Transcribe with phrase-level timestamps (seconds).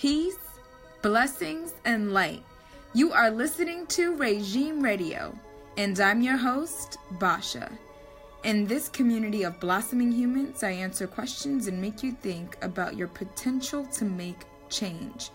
[0.00, 0.38] peace,
[1.02, 2.44] blessings, and light.
[2.94, 5.36] You are listening to Regime Radio,
[5.76, 7.68] and I'm your host, Basha.
[8.44, 13.08] In this community of blossoming humans, I answer questions and make you think about your
[13.08, 15.30] potential to make change.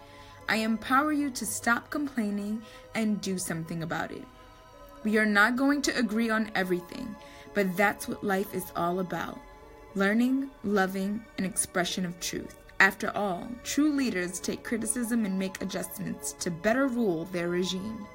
[0.48, 2.62] I empower you to stop complaining
[2.96, 4.24] and do something about it.
[5.04, 7.14] We are not going to agree on everything,
[7.54, 9.38] but that's what life is all about
[9.94, 12.63] learning, loving, and expression of truth.
[12.84, 18.06] After all, true leaders take criticism and make adjustments to better rule their regime.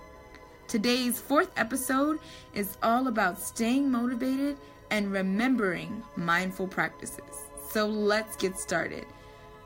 [0.66, 2.18] Today's fourth episode
[2.52, 4.58] is all about staying motivated
[4.90, 7.46] and remembering mindful practices.
[7.70, 9.06] So let's get started.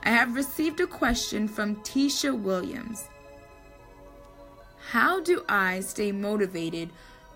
[0.05, 3.09] I have received a question from Tisha Williams.
[4.93, 6.91] How do I stay motivated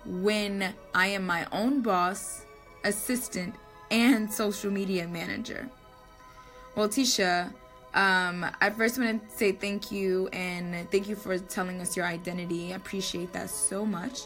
[0.04, 2.44] when I am my own boss,
[2.84, 3.56] assistant,
[3.90, 5.68] and social media manager?
[6.76, 7.54] Well, Tisha,
[7.94, 12.04] um, I first want to say thank you and thank you for telling us your
[12.04, 12.74] identity.
[12.74, 14.24] I appreciate that so much.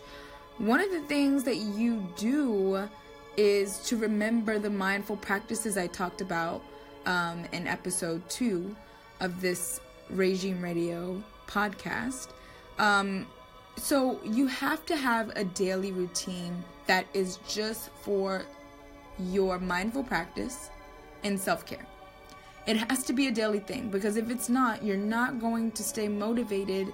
[0.59, 2.89] One of the things that you do
[3.37, 6.65] is to remember the mindful practices I talked about
[7.07, 8.75] um, in episode two
[9.21, 12.31] of this Regime Radio podcast.
[12.81, 13.29] Um,
[13.77, 18.43] so you have to have a daily routine that is just for
[19.21, 20.69] your mindful practice
[21.23, 21.87] and self care.
[22.71, 25.83] It has to be a daily thing because if it's not, you're not going to
[25.83, 26.87] stay motivated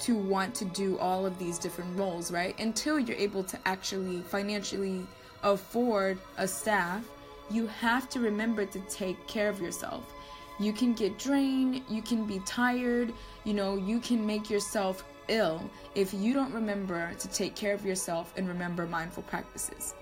[0.00, 2.54] to want to do all of these different roles, right?
[2.60, 5.06] Until you're able to actually financially
[5.42, 7.02] afford a staff,
[7.50, 10.04] you have to remember to take care of yourself.
[10.60, 13.10] You can get drained, you can be tired,
[13.44, 15.62] you know, you can make yourself ill
[15.94, 19.94] if you don't remember to take care of yourself and remember mindful practices.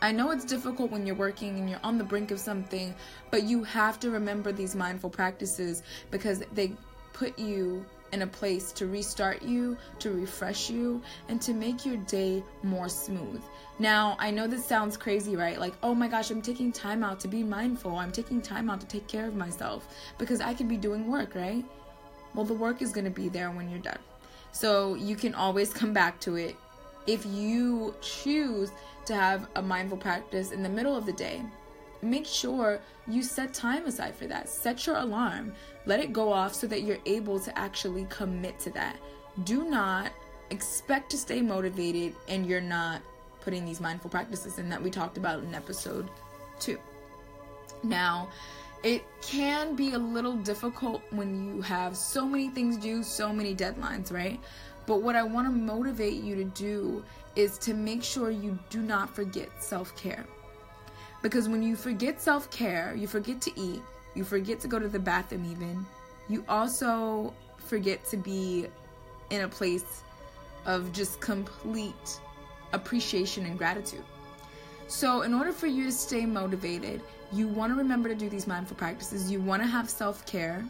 [0.00, 2.94] I know it's difficult when you're working and you're on the brink of something,
[3.30, 6.72] but you have to remember these mindful practices because they
[7.12, 11.96] put you in a place to restart you, to refresh you, and to make your
[11.96, 13.42] day more smooth.
[13.78, 15.58] Now, I know this sounds crazy, right?
[15.58, 17.96] Like, oh my gosh, I'm taking time out to be mindful.
[17.96, 21.34] I'm taking time out to take care of myself because I could be doing work,
[21.34, 21.64] right?
[22.34, 23.98] Well, the work is going to be there when you're done.
[24.52, 26.56] So you can always come back to it
[27.08, 28.70] if you choose
[29.06, 31.42] to have a mindful practice in the middle of the day
[32.02, 34.48] make sure you set time aside for that.
[34.48, 35.52] Set your alarm.
[35.86, 38.96] Let it go off so that you're able to actually commit to that.
[39.44, 40.12] Do not
[40.50, 43.02] expect to stay motivated and you're not
[43.40, 46.08] putting these mindful practices in that we talked about in episode
[46.60, 46.78] 2.
[47.82, 48.28] Now,
[48.82, 53.54] it can be a little difficult when you have so many things due, so many
[53.54, 54.40] deadlines, right?
[54.88, 57.04] But what I want to motivate you to do
[57.36, 60.24] is to make sure you do not forget self care.
[61.20, 63.82] Because when you forget self care, you forget to eat,
[64.14, 65.84] you forget to go to the bathroom, even,
[66.30, 68.66] you also forget to be
[69.28, 70.02] in a place
[70.64, 72.18] of just complete
[72.72, 74.04] appreciation and gratitude.
[74.86, 78.46] So, in order for you to stay motivated, you want to remember to do these
[78.46, 79.30] mindful practices.
[79.30, 80.64] You want to have self care.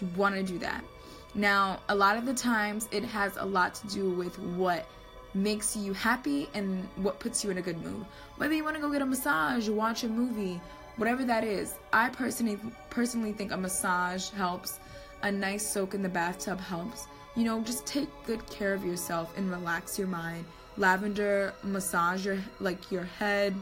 [0.00, 0.84] You want to do that.
[1.34, 4.86] Now, a lot of the times, it has a lot to do with what
[5.34, 8.04] makes you happy and what puts you in a good mood.
[8.36, 10.60] Whether you want to go get a massage watch a movie,
[10.96, 11.74] whatever that is.
[11.92, 12.58] I personally
[12.90, 14.80] personally think a massage helps.
[15.22, 17.06] A nice soak in the bathtub helps.
[17.36, 20.44] You know, just take good care of yourself and relax your mind.
[20.76, 23.54] Lavender massage your like your head,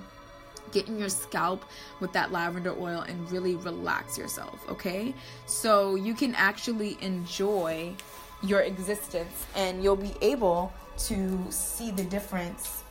[0.72, 1.64] get in your scalp
[2.00, 5.14] with that lavender oil and really relax yourself, okay?
[5.46, 7.94] So you can actually enjoy
[8.42, 12.82] your existence and you'll be able to see the difference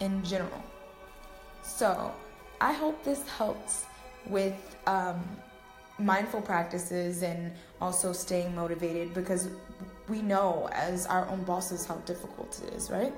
[0.00, 0.62] in general.
[1.62, 2.12] So,
[2.60, 3.86] I hope this helps
[4.26, 5.20] with um,
[5.98, 9.48] mindful practices and also staying motivated because
[10.08, 13.12] we know as our own bosses how difficult it is, right?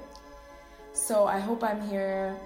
[0.92, 2.36] So, I hope I'm here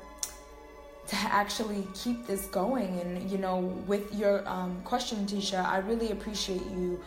[1.09, 3.01] to actually keep this going.
[3.01, 7.01] And, you know, with your um, question, Tisha, I really appreciate you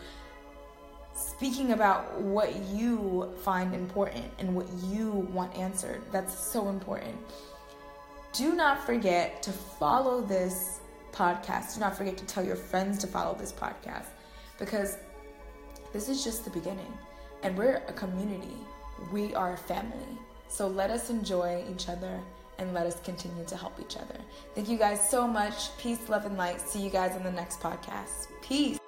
[1.14, 6.02] speaking about what you find important and what you want answered.
[6.10, 7.16] That's so important.
[8.32, 10.80] Do not forget to follow this
[11.12, 11.74] podcast.
[11.74, 14.06] Do not forget to tell your friends to follow this podcast
[14.58, 14.96] because
[15.92, 16.92] this is just the beginning
[17.42, 18.56] and we're a community.
[19.12, 20.18] We are a family.
[20.48, 22.20] So let us enjoy each other
[22.62, 24.18] and let us continue to help each other.
[24.54, 25.76] Thank you guys so much.
[25.78, 26.60] Peace, love, and light.
[26.60, 28.28] See you guys in the next podcast.
[28.40, 28.81] Peace.